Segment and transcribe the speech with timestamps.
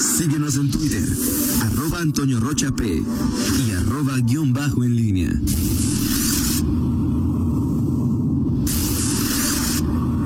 [0.00, 1.06] Síguenos en Twitter,
[1.60, 3.02] arroba Antonio Rocha P
[3.66, 5.30] y arroba guion bajo en línea.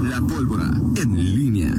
[0.08, 1.74] La pólvora en línea.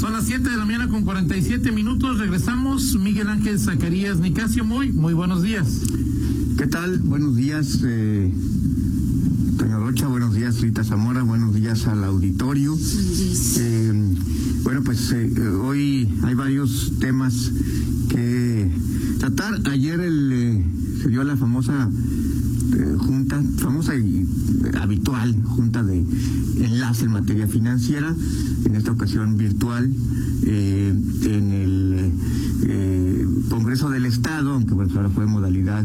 [0.00, 2.18] Son las 7 de la mañana con 47 minutos.
[2.18, 2.94] Regresamos.
[2.96, 5.66] Miguel Ángel Zacarías Nicasio, muy, muy buenos días.
[6.56, 6.98] ¿Qué tal?
[7.00, 8.32] Buenos días, eh,
[9.88, 10.06] Rocha.
[10.06, 11.22] Buenos días, Rita Zamora.
[11.22, 12.76] Buenos días al auditorio.
[13.58, 13.77] Eh,
[14.68, 15.32] bueno, pues eh,
[15.62, 17.50] hoy hay varios temas
[18.10, 18.70] que
[19.18, 19.54] tratar.
[19.64, 20.62] Ayer eh,
[21.02, 21.88] se dio la famosa
[22.76, 24.28] eh, junta, famosa y
[24.78, 26.04] habitual junta de
[26.60, 28.14] enlace en materia financiera,
[28.66, 29.90] en esta ocasión virtual,
[30.44, 32.12] eh, en el
[32.64, 35.82] eh, Congreso del Estado, aunque bueno, ahora fue modalidad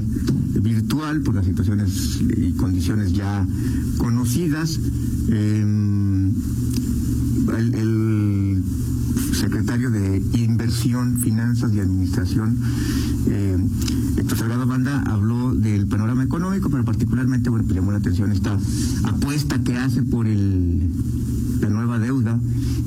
[0.62, 3.48] virtual por las situaciones y condiciones ya
[3.98, 4.78] conocidas.
[5.30, 5.64] Eh,
[7.58, 7.93] el
[9.44, 12.58] secretario de Inversión, Finanzas y Administración,
[13.28, 13.58] eh,
[14.16, 18.58] Héctor Salgado Banda, habló del panorama económico, pero particularmente, bueno, pues llamó la atención esta
[19.04, 22.40] apuesta que hace por la nueva deuda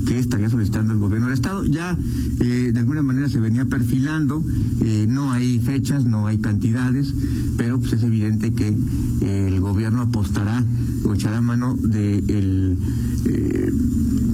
[0.07, 1.63] que estaría solicitando el gobierno del Estado.
[1.65, 1.95] Ya
[2.39, 4.43] eh, de alguna manera se venía perfilando,
[4.81, 7.13] eh, no hay fechas, no hay cantidades,
[7.55, 8.75] pero pues es evidente que
[9.21, 10.63] eh, el gobierno apostará
[11.03, 12.23] o echará mano de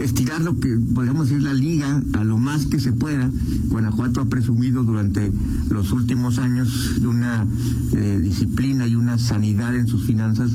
[0.03, 3.29] el, estirar lo que podríamos decir la liga a lo más que se pueda.
[3.69, 5.31] Guanajuato ha presumido durante
[5.69, 7.45] los últimos años de una
[7.93, 10.51] eh, disciplina y una sanidad en sus finanzas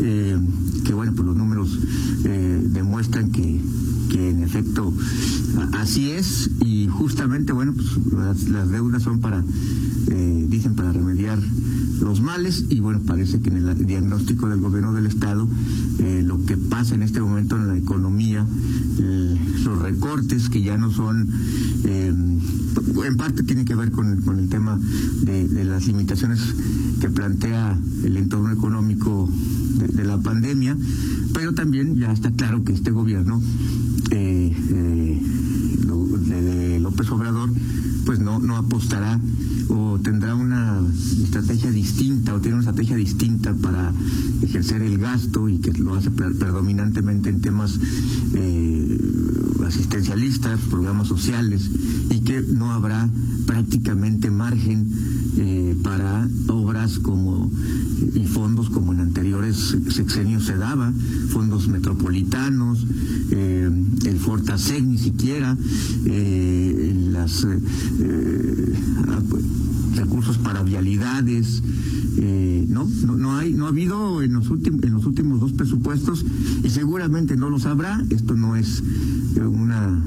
[0.00, 0.38] eh,
[0.84, 1.78] que bueno, pues los números
[2.24, 3.60] eh, demuestran que,
[4.10, 4.92] que en efecto
[5.72, 6.50] así es.
[6.64, 9.44] Y justamente bueno, pues las, las deudas son para,
[10.08, 11.38] eh, dicen para remediar
[12.00, 12.66] los males.
[12.70, 15.48] Y bueno, parece que en el diagnóstico del gobierno del Estado
[15.98, 18.46] eh, lo que pasa en este momento en la economía,
[18.98, 21.30] eh, los recortes que ya no son,
[21.84, 22.12] eh,
[23.06, 24.78] en parte tiene que ver con, con el tema
[25.22, 26.40] de, las limitaciones
[27.00, 29.30] que plantea el entorno económico
[29.92, 30.76] de, la pandemia,
[31.32, 33.40] pero también ya está claro que este gobierno
[34.10, 35.22] eh, eh,
[36.26, 37.50] de, López Obrador
[38.04, 39.18] pues no, no apostará
[39.68, 40.80] o tendrá una
[41.22, 43.92] estrategia distinta o tiene una estrategia distinta para
[44.42, 47.78] ejercer el gasto y que lo hace pre- predominantemente en temas
[48.34, 48.63] eh,
[49.74, 51.68] asistencialistas, programas sociales
[52.10, 53.08] y que no habrá
[53.46, 54.88] prácticamente margen
[55.36, 57.50] eh, para obras como
[58.14, 60.92] y fondos como en anteriores sexenios se daba,
[61.30, 62.86] fondos metropolitanos,
[63.30, 63.70] eh,
[64.04, 65.56] el Fortasec ni siquiera,
[66.06, 67.58] eh, las eh,
[69.08, 69.44] ah, pues,
[69.96, 71.62] recursos para vialidades,
[72.68, 76.24] no, no, no hay, no ha habido en los últimos, en los últimos dos presupuestos
[76.62, 78.02] y seguramente no los habrá.
[78.10, 78.82] Esto no es
[79.40, 80.02] una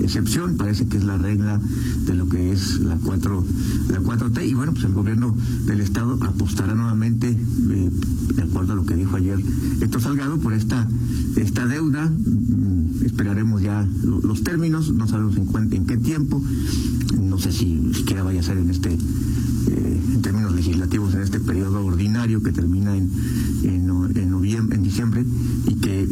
[0.00, 1.60] excepción, parece que es la regla
[2.06, 3.44] de lo que es la 4
[3.88, 5.34] la 4T y bueno, pues el gobierno
[5.66, 7.90] del estado apostará nuevamente eh,
[8.34, 9.38] de acuerdo a lo que dijo ayer
[9.80, 10.88] Héctor Salgado por esta
[11.36, 12.06] esta deuda.
[12.10, 16.42] Mm, esperaremos ya lo- los términos, no sabemos en, en qué tiempo,
[17.20, 18.96] no sé si siquiera vaya a ser en este
[19.66, 23.10] en términos legislativos en este periodo ordinario que termina en,
[23.64, 25.24] en, en noviembre, en diciembre
[25.66, 26.06] y que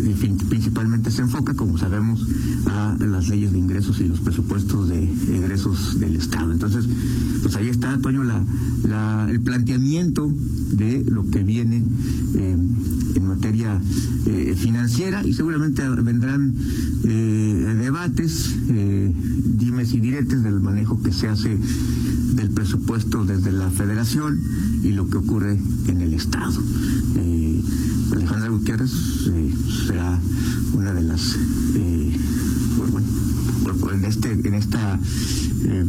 [0.48, 2.26] principalmente se enfoca, como sabemos,
[2.66, 6.52] a las leyes de ingresos y los presupuestos de egresos del Estado.
[6.52, 6.86] Entonces,
[7.42, 10.32] pues ahí está, Toño, la, el planteamiento
[10.72, 11.82] de lo que viene
[12.34, 12.56] eh,
[13.14, 13.80] en materia
[14.26, 16.54] eh, financiera y seguramente vendrán
[17.04, 19.12] eh, debates, eh,
[19.58, 21.56] dimes y diretes del manejo que se hace
[22.34, 24.40] del presupuesto desde la federación
[24.82, 26.62] y lo que ocurre en el estado.
[27.16, 27.62] Eh,
[28.12, 28.92] Alejandra Gutiérrez
[29.28, 29.54] eh,
[29.86, 30.20] será
[30.72, 31.36] una de las
[31.74, 32.16] eh,
[32.90, 34.98] bueno, en este en esta
[35.64, 35.84] eh,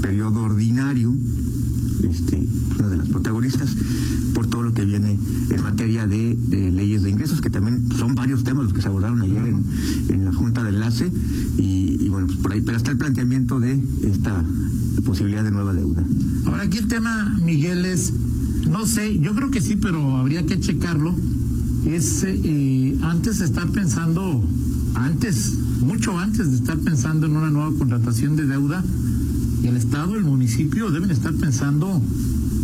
[0.00, 1.14] periodo ordinario
[2.02, 2.46] este,
[2.78, 3.70] una de las protagonistas
[4.34, 5.18] por todo lo que viene
[5.50, 8.88] en materia de, de leyes de ingresos, que también son varios temas los que se
[8.88, 9.64] abordaron ayer en,
[10.10, 11.10] en la Junta de Enlace,
[11.56, 14.44] y, bueno, pues por ahí, pero está el planteamiento de esta
[15.04, 16.04] posibilidad de nueva deuda.
[16.44, 18.12] Ahora el tema, Miguel, es,
[18.68, 21.14] no sé, yo creo que sí, pero habría que checarlo.
[21.86, 24.44] Es eh, antes estar pensando,
[24.94, 28.84] antes, mucho antes de estar pensando en una nueva contratación de deuda,
[29.62, 32.00] el Estado, el municipio deben estar pensando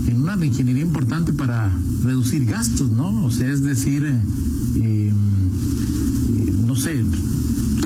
[0.07, 1.71] en una reingeniería importante para
[2.05, 3.25] reducir gastos, ¿no?
[3.25, 4.21] O sea, es decir, eh,
[4.77, 5.13] eh,
[6.67, 7.05] no sé,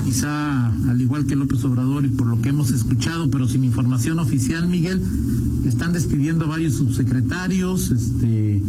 [0.05, 4.19] quizá al igual que López Obrador y por lo que hemos escuchado, pero sin información
[4.19, 5.02] oficial, Miguel,
[5.69, 8.63] están despidiendo varios subsecretarios, este,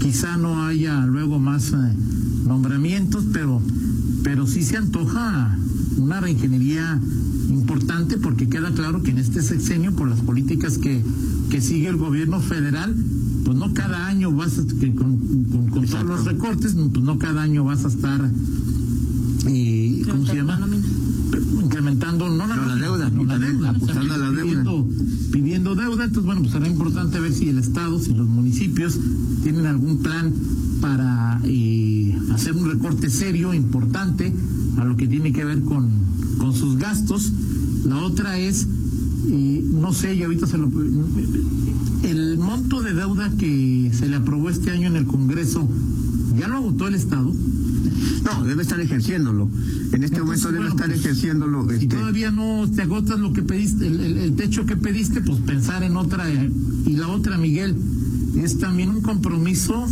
[0.00, 1.76] quizá no haya luego más eh,
[2.46, 3.60] nombramientos, pero,
[4.22, 5.56] pero sí se antoja
[5.96, 7.00] una reingeniería
[7.50, 11.02] importante porque queda claro que en este sexenio, por las políticas que,
[11.50, 12.94] que sigue el gobierno federal,
[13.44, 15.18] pues no cada año vas a, que con,
[15.70, 18.30] con, todos los recortes, pues no cada año vas a estar,
[19.46, 20.60] eh, ¿cómo se llama?
[21.62, 24.31] Incrementando, no la, deuda, no la deuda, pidiendo,
[25.32, 26.04] pidiendo deuda.
[26.04, 28.98] Entonces, bueno, pues será importante ver si el Estado, si los municipios
[29.42, 30.32] tienen algún plan
[30.80, 34.32] para eh, hacer un recorte serio, importante,
[34.76, 35.90] a lo que tiene que ver con,
[36.38, 37.32] con sus gastos.
[37.84, 38.68] La otra es,
[39.28, 40.70] eh, no sé, y ahorita se lo...
[42.04, 45.68] El monto de deuda que se le aprobó este año en el Congreso,
[46.38, 47.32] ¿ya lo agotó el Estado?
[48.24, 49.48] No, debe estar ejerciéndolo.
[49.92, 51.68] En este momento debe estar pues, ejerciéndolo.
[51.68, 55.38] Si este todavía no te agotas lo que pediste, el, el, techo que pediste, pues
[55.40, 56.26] pensar en otra.
[56.30, 57.76] Y la otra, Miguel,
[58.36, 59.86] es también un compromiso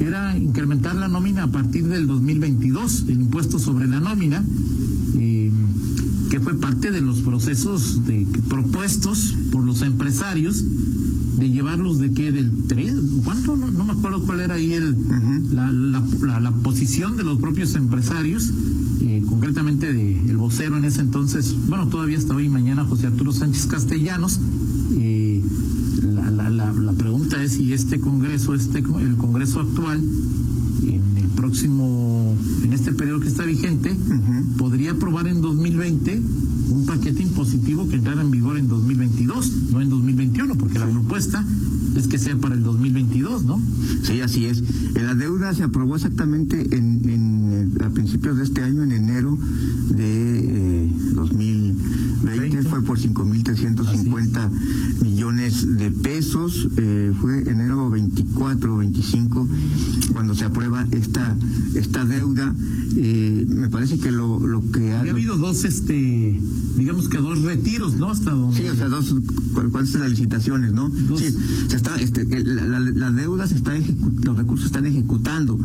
[0.00, 4.42] era incrementar la nómina a partir del 2022, el impuesto sobre la nómina,
[5.16, 5.50] eh,
[6.30, 10.64] que fue parte de los procesos de, propuestos por los empresarios
[11.40, 12.94] de llevarlos de qué, del 3,
[13.24, 13.56] ¿cuánto?
[13.56, 14.94] No, me acuerdo cuál era ahí el,
[15.54, 18.50] la, la, posición de los propios empresarios,
[19.00, 23.32] eh, concretamente de el vocero en ese entonces, bueno, todavía hasta hoy mañana José Arturo
[23.32, 24.38] Sánchez Castellanos,
[24.92, 25.42] eh,
[26.02, 30.02] la, pregunta es si este Congreso, este el Congreso actual,
[30.82, 33.96] en el próximo, en este periodo que está vigente,
[34.56, 36.22] podría aprobar en 2020
[36.70, 41.44] un paquete impositivo que entrara en vigor en 2022, no en 2021, porque la propuesta
[41.96, 43.60] es que sea para el 2022, ¿no?
[44.02, 44.62] Sí, así es.
[44.94, 49.38] La deuda se aprobó exactamente en, en a principios de este año, en enero
[52.80, 54.50] 2020, fue por 5.350
[55.02, 59.48] millones de pesos, eh, fue enero 24 o 25
[60.12, 61.36] cuando se aprueba esta
[61.74, 62.54] esta deuda.
[62.96, 65.00] Eh, me parece que lo, lo que ha...
[65.00, 66.40] habido dos, este,
[66.76, 68.10] digamos que dos retiros, ¿no?
[68.10, 68.56] Hasta donde...
[68.56, 69.14] Sí, o sea, dos,
[69.70, 70.90] ¿cuáles son las licitaciones, no?
[71.16, 71.34] Sí,
[71.68, 73.74] se está, este, la, la, deuda se está
[74.24, 75.58] los recursos están ejecutando.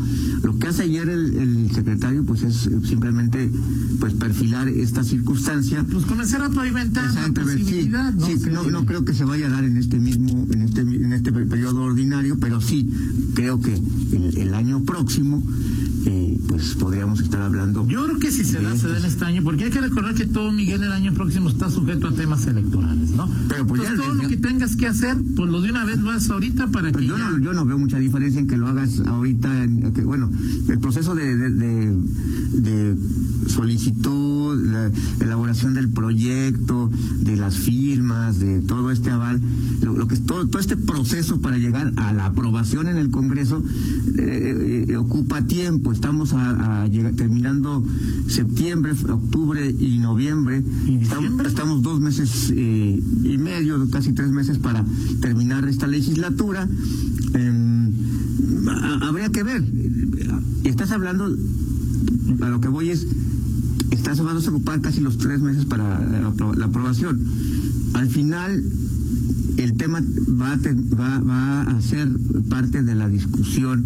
[0.43, 3.49] Lo que hace ayer el, secretario, pues es simplemente,
[3.99, 5.85] pues perfilar esta circunstancia.
[5.89, 8.25] Pues comenzar a pavimentar la posibilidad, ¿no?
[8.25, 11.13] Sí, no, no, creo que se vaya a dar en este mismo, en este, en
[11.13, 12.89] este periodo ordinario, pero sí
[13.33, 15.43] creo que el, el año próximo
[16.07, 17.87] eh, pues podríamos estar hablando.
[17.87, 20.13] Yo creo que si se da, se da en este año, porque hay que recordar
[20.13, 23.27] que todo Miguel el año próximo está sujeto a temas electorales, ¿no?
[23.49, 26.29] Pero pues todo lo que tengas que hacer, pues lo de una vez lo haces
[26.29, 27.07] ahorita para que.
[27.07, 30.29] Yo, no, yo no veo mucha diferencia en que lo hagas ahorita, en, que, bueno,
[30.67, 31.49] el proceso de, de,
[32.51, 32.95] de,
[33.47, 33.84] solicitud,
[34.55, 39.41] la elaboración del proyecto, de las firmas, de todo este aval,
[39.81, 43.63] lo, que es todo, todo este proceso para llegar a la aprobación en el Congreso
[44.17, 47.83] eh, eh, ocupa tiempo estamos a, llegar, terminando
[48.27, 50.63] septiembre, octubre y noviembre.
[51.45, 54.85] Estamos, dos meses eh, y medio, casi tres meses para
[55.21, 56.67] terminar esta legislatura.
[57.33, 57.91] Em,
[59.01, 59.63] habría que ver.
[60.63, 61.25] Estás hablando,
[62.41, 63.07] a lo que voy es,
[63.95, 67.21] estás hablando de ocupar casi los tres meses para la aprobación.
[67.93, 68.63] Al final
[69.57, 72.09] el tema va a, va, va a ser
[72.49, 73.85] parte de la discusión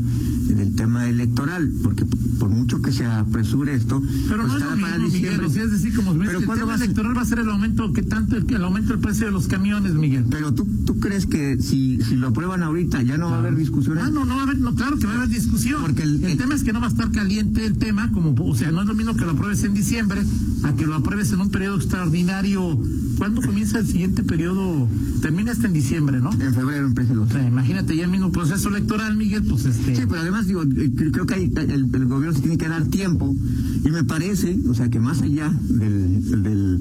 [0.55, 2.05] del tema electoral, porque
[2.39, 6.17] por mucho que se apresure esto, pero pues no es para Miguel, es decir, como
[6.17, 9.25] pero el tema electoral va a ser el aumento que tanto el, aumento del precio
[9.27, 10.25] de los camiones, Miguel.
[10.29, 13.55] Pero tú, tú crees que si, si lo aprueban ahorita ya no va a haber
[13.55, 14.03] discusiones.
[14.03, 15.81] Ah, no, no va a haber, no, claro que va a haber discusión.
[15.81, 18.71] Porque el, tema es que no va a estar caliente el tema, como, o sea,
[18.71, 20.21] no es lo mismo que lo apruebes en diciembre
[20.63, 22.79] a que lo apruebes en un periodo extraordinario.
[23.17, 24.87] ¿Cuándo comienza el siguiente periodo?
[25.21, 26.31] Termina en diciembre, ¿no?
[26.33, 29.95] En febrero empieza el o Imagínate ya el mismo proceso electoral, Miguel, pues este.
[29.95, 33.35] Sí, pero además eh, creo que el, gobierno se tiene que dar tiempo.
[33.83, 36.79] Y me parece, o sea, que más allá eh,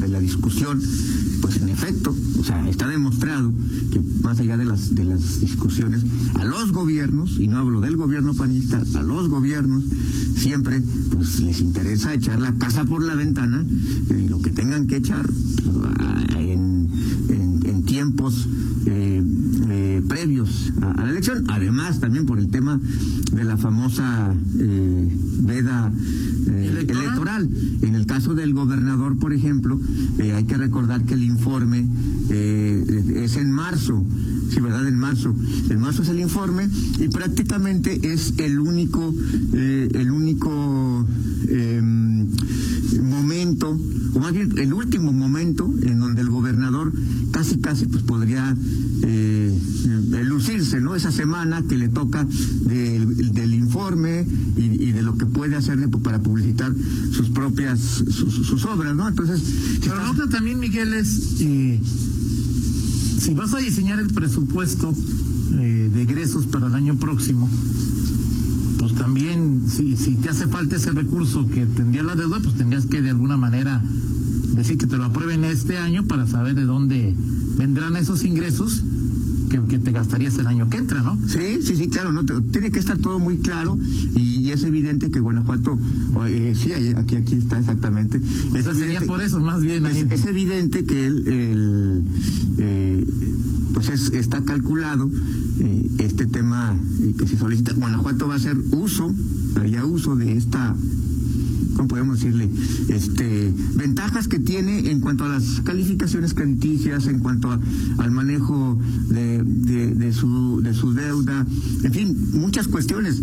[0.00, 0.80] de, la, discusión,
[1.40, 3.52] pues en efecto, o sea, está demostrado
[3.92, 4.94] que más allá de las
[5.40, 6.02] discusiones,
[6.34, 9.84] a los gobiernos y no hablo del gobierno panista, a los gobiernos
[10.36, 13.64] siempre, pues les interesa echar la casa por la ventana
[14.10, 18.46] y lo que tengan que echar pues, en, tiempos
[18.86, 19.22] eh,
[19.70, 22.80] eh, previos a, la elección, además también por el tema
[23.32, 25.08] de la famosa eh,
[25.40, 25.92] veda
[26.46, 27.48] ¿Electoral?
[27.82, 29.80] En el caso del gobernador, por ejemplo,
[30.18, 31.86] hay que recordar que el informe
[32.28, 34.04] es en marzo,
[34.50, 34.86] sí, ¿verdad?
[34.86, 35.34] En marzo.
[35.70, 39.14] En marzo es el informe y prácticamente es el único,
[39.52, 41.06] el único
[43.44, 43.78] punto,
[44.14, 46.30] o más bien el último momento en donde el
[46.84, 46.92] gobernador
[47.30, 48.56] casi casi pues podría
[49.02, 49.58] eh,
[50.24, 50.94] lucirse, ¿no?
[50.94, 54.26] Esa semana que le toca del, informe
[54.56, 56.72] y, de lo que puede hacer para publicitar
[57.12, 59.08] sus propias, sus, obras, ¿no?
[59.08, 59.42] Entonces...
[59.80, 61.40] Pero la otra también, Miguel, es...
[61.40, 61.80] Eh,
[63.18, 64.94] si vas a diseñar el presupuesto
[65.54, 67.48] eh, de egresos para el año próximo,
[68.78, 72.86] pues también, si, si te hace falta ese recurso que tendría la deuda, pues tendrías
[72.86, 73.82] que de alguna manera
[74.54, 77.14] decir que te lo aprueben este año para saber de dónde
[77.56, 78.82] vendrán esos ingresos
[79.68, 81.18] que, te gastarías el año que entra, ¿no?
[81.28, 83.78] Sí, sí, sí, claro, no tiene que estar todo muy claro
[84.16, 85.76] y, es evidente que Guanajuato,
[86.26, 88.20] eh, sí, aquí aquí está exactamente.
[88.54, 89.84] Es sería por eso, más bien.
[89.86, 92.04] Es, evidente que el,
[92.58, 93.04] eh,
[93.72, 95.10] pues está calculado
[95.58, 96.76] eh, este tema
[97.18, 97.72] que se solicita.
[97.72, 99.12] Guanajuato va a hacer uso,
[99.56, 100.76] haría uso de esta
[101.74, 102.48] ¿cómo podemos decirle?
[102.88, 107.50] Este, ventajas que tiene en cuanto a las calificaciones crediticias, en cuanto
[107.98, 108.78] al manejo
[109.08, 111.46] de, de, su, de su deuda,
[111.82, 113.20] en fin, muchas cuestiones.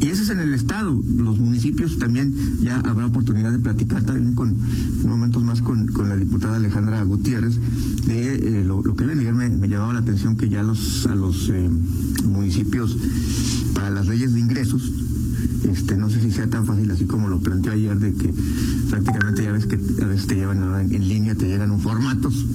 [0.00, 1.00] Y eso es en el Estado.
[1.16, 4.56] Los municipios también ya habrá oportunidad de platicar también con
[5.04, 7.56] momentos más con, la diputada Alejandra Gutiérrez
[8.06, 9.20] de eh, lo, que viene.
[9.20, 11.70] Ayer me, me, llamaba la atención que ya los, a los eh,
[12.24, 12.96] municipios
[13.74, 14.90] para las leyes de ingresos
[15.68, 18.32] este, no sé si sea tan fácil así como lo planteó ayer de que
[18.90, 22.46] prácticamente ya ves que a veces te llevan en, línea, te llegan un formatos,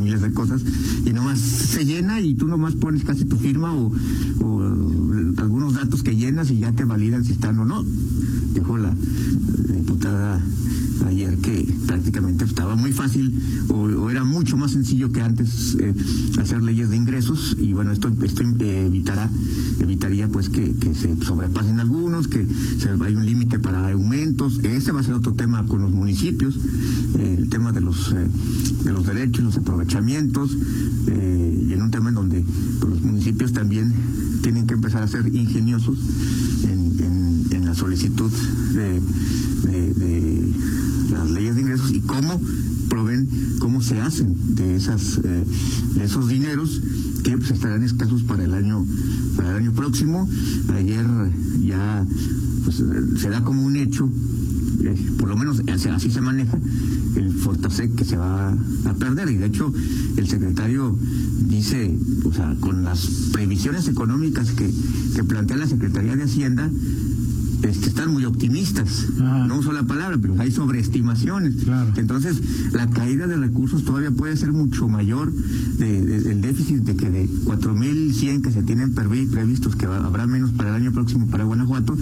[0.00, 0.62] miles de cosas,
[1.04, 3.92] y nomás se llena y tú nomás pones casi tu firma o,
[5.36, 7.84] algunos datos que llenas y ya te validan si están o no.
[8.54, 8.94] Dijo la
[9.74, 10.40] diputada
[11.06, 15.94] ayer que prácticamente estaba muy fácil o, era mucho más sencillo que antes eh,
[16.40, 17.56] hacer leyes de ingresos.
[17.60, 19.30] Y bueno esto esto evitará
[19.80, 22.46] evitaría pues que, se sobrepasen algunos que
[22.78, 24.60] se, hay un límite para aumentos.
[24.62, 26.56] Ese va a ser otro tema con los municipios
[27.18, 28.26] eh, el tema de los eh,
[28.84, 30.56] de los derechos los aprovechamientos
[31.06, 32.44] y en un tema en donde
[32.80, 33.92] pues, los municipios también
[34.42, 35.98] tienen que empezar a ser ingeniosos
[36.64, 36.90] en,
[37.64, 38.32] la solicitud
[38.74, 39.00] de
[41.10, 42.40] las leyes de ingresos y cómo
[42.88, 45.44] proveen, cómo se hacen de esas eh,
[46.02, 46.80] esos dineros
[47.22, 48.84] que pues, estarán escasos para el año
[49.36, 50.28] para el año próximo.
[50.74, 51.06] Ayer
[51.62, 52.04] ya
[52.64, 52.82] pues,
[53.16, 54.08] se da como un hecho,
[54.82, 56.58] eh, por lo menos así se maneja
[57.16, 59.72] el Fortasec que se va a perder y de hecho
[60.16, 60.96] el secretario
[61.48, 64.70] dice, o sea, con las previsiones económicas que,
[65.14, 66.70] que plantea la Secretaría de Hacienda,
[67.62, 69.06] este, están muy optimistas.
[69.18, 71.54] No uso la palabra, pero hay sobreestimaciones.
[71.96, 76.96] Entonces, la caída de recursos todavía puede ser mucho mayor de, el déficit de
[77.50, 81.96] 4.100 que se tienen previstos, que habrá menos para el año próximo para Guanajuato,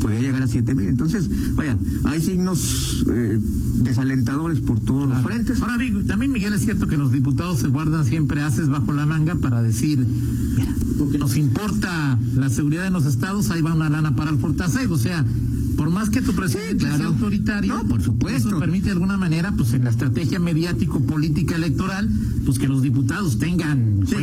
[0.00, 0.88] podría llegar a 7.000.
[0.88, 3.38] Entonces, vaya, hay signos eh,
[3.82, 5.60] desalentadores por todos los frentes.
[5.60, 9.34] Ahora, también, Miguel, es cierto que los diputados se guardan siempre haces bajo la manga
[9.34, 10.06] para decir,
[10.56, 14.38] mira, porque nos importa la seguridad de los estados, ahí va una lana para el
[14.38, 14.94] Fortasego.
[14.94, 15.24] O sea,
[15.84, 18.48] por más que tu presidente sea autoritario, por supuesto.
[18.48, 22.08] eso permite de alguna manera, pues en la estrategia mediático-política electoral,
[22.46, 24.16] pues que los diputados tengan sí,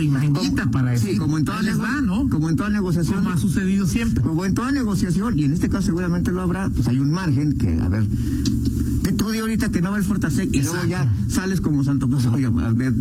[0.00, 2.28] y manguita para decir, sí, como en toda les va, ¿no?
[2.28, 3.24] Como en toda negociación.
[3.24, 4.22] Como ha sucedido siempre.
[4.22, 7.58] Como en toda negociación, y en este caso seguramente lo habrá, pues hay un margen
[7.58, 8.06] que, a ver,
[9.28, 12.24] tú di ahorita que no va el Fortasec y luego ya sales como Santo Claus,
[12.26, 12.50] oiga,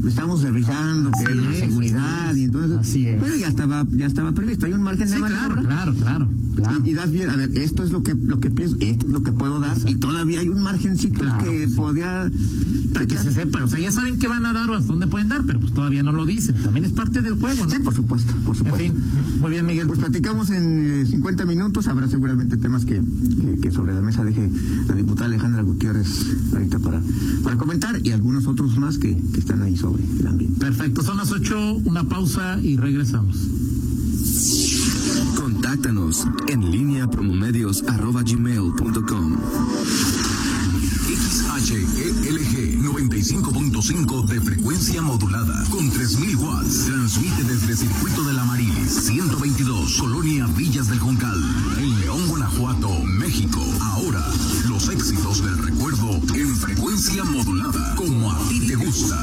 [0.07, 3.21] estamos revisando que la seguridad y entonces, Así es.
[3.21, 5.61] pero ya estaba, ya estaba previsto, hay un margen de maniobra.
[5.61, 6.81] Claro, claro, claro.
[6.83, 9.23] Y, das bien, a ver, esto es lo que, lo que pienso, esto es lo
[9.23, 12.29] que puedo dar, y todavía hay un margencito que podría
[12.93, 15.07] para que se sepa, o sea, ya saben qué van a dar o hasta dónde
[15.07, 17.69] pueden dar, pero pues todavía no lo dicen, también es parte del juego, ¿no?
[17.69, 18.83] Sí, por supuesto, por supuesto.
[18.83, 19.03] En fin,
[19.39, 19.87] muy bien, Miguel.
[19.87, 23.01] Pues platicamos en 50 minutos, habrá seguramente temas que,
[23.61, 24.49] que sobre la mesa deje
[24.87, 26.16] la diputada Alejandra Gutiérrez
[26.53, 27.01] ahorita para,
[27.43, 30.59] para comentar y algunos otros más que, que están ahí sobre el ambiente.
[30.59, 33.37] Perfecto, son las 8, una pausa y regresamos.
[35.35, 39.37] Contáctanos en línea promomedios.com.
[41.07, 42.26] XHELG
[43.17, 46.85] 95.5 de frecuencia modulada con 3000 watts.
[46.85, 51.35] Transmite desde el circuito de la Marilis 122, Colonia Villas del Juncal,
[51.79, 53.59] en León, Guanajuato, México.
[53.81, 54.23] Ahora,
[54.69, 59.17] los éxitos del recuerdo en frecuencia modulada, como a ti te gusta.